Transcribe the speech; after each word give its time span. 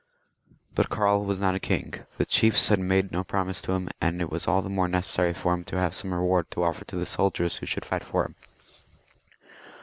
But 0.73 0.89
Karl 0.89 1.25
was 1.25 1.39
not 1.39 1.53
a 1.53 1.59
king, 1.59 1.93
the 2.17 2.25
chiefs 2.25 2.69
had 2.69 2.79
made 2.79 3.11
no 3.11 3.23
promise 3.23 3.61
to 3.61 3.73
him, 3.73 3.87
and 4.01 4.19
it 4.19 4.31
was 4.31 4.47
all 4.47 4.63
the 4.63 4.67
more 4.71 4.87
necessary 4.87 5.31
for 5.31 5.53
him 5.53 5.63
to 5.65 5.77
have 5.77 5.93
some 5.93 6.11
reward 6.11 6.49
to 6.49 6.63
offer 6.63 6.83
to 6.85 6.95
the 6.95 7.05
soldiers 7.05 7.57
who 7.57 7.67
should 7.67 7.85
fight 7.85 8.03
for 8.03 8.25
him. 8.25 8.35